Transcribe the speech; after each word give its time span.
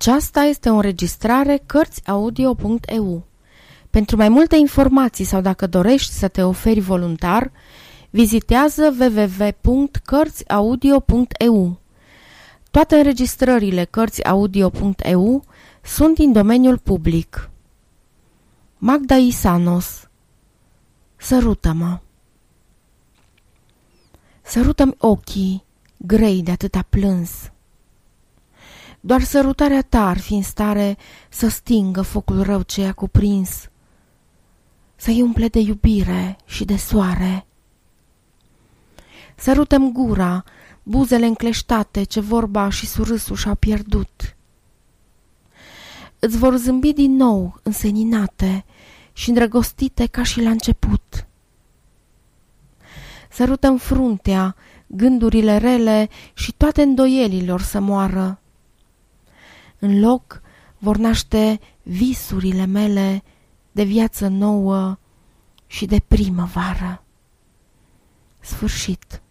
Aceasta 0.00 0.40
este 0.40 0.70
o 0.70 0.74
înregistrare 0.74 1.62
Cărțiaudio.eu. 1.66 3.22
Pentru 3.90 4.16
mai 4.16 4.28
multe 4.28 4.56
informații 4.56 5.24
sau 5.24 5.40
dacă 5.40 5.66
dorești 5.66 6.12
să 6.12 6.28
te 6.28 6.42
oferi 6.42 6.80
voluntar, 6.80 7.52
vizitează 8.10 8.96
www.cărțiaudio.eu. 8.98 11.80
Toate 12.70 12.96
înregistrările 12.96 13.84
Cărțiaudio.eu 13.84 15.44
sunt 15.82 16.14
din 16.14 16.32
domeniul 16.32 16.78
public. 16.78 17.50
Magda 18.78 19.16
Isanos 19.16 20.08
Sărută-mă 21.16 21.98
Sărută-mi 24.42 24.94
ochii, 24.98 25.64
grei 25.96 26.42
de 26.42 26.50
atâta 26.50 26.86
plâns. 26.88 27.50
Doar 29.00 29.22
sărutarea 29.22 29.82
ta 29.82 30.08
ar 30.08 30.18
fi 30.18 30.34
în 30.34 30.42
stare 30.42 30.96
să 31.28 31.48
stingă 31.48 32.02
focul 32.02 32.42
rău 32.42 32.62
ce 32.62 32.80
i-a 32.80 32.92
cuprins, 32.92 33.68
să-i 34.96 35.22
umple 35.22 35.48
de 35.48 35.58
iubire 35.58 36.36
și 36.44 36.64
de 36.64 36.76
soare. 36.76 37.46
Sărutem 39.36 39.92
gura, 39.92 40.44
buzele 40.82 41.26
încleștate 41.26 42.02
ce 42.02 42.20
vorba 42.20 42.68
și 42.68 42.86
surâsul 42.86 43.36
și-au 43.36 43.54
pierdut. 43.54 44.36
Îți 46.18 46.38
vor 46.38 46.56
zâmbi 46.56 46.92
din 46.92 47.16
nou 47.16 47.60
înseninate 47.62 48.64
și 49.12 49.28
îndrăgostite 49.28 50.06
ca 50.06 50.22
și 50.22 50.40
la 50.42 50.50
început. 50.50 51.26
Sărutăm 53.30 53.76
fruntea, 53.76 54.56
gândurile 54.86 55.56
rele 55.56 56.08
și 56.34 56.52
toate 56.52 56.82
îndoielilor 56.82 57.60
să 57.60 57.80
moară 57.80 58.40
în 59.80 60.00
loc 60.00 60.40
vor 60.78 60.96
naște 60.96 61.60
visurile 61.82 62.64
mele 62.64 63.22
de 63.72 63.82
viață 63.82 64.28
nouă 64.28 64.98
și 65.66 65.86
de 65.86 66.02
primăvară. 66.08 67.04
Sfârșit. 68.40 69.22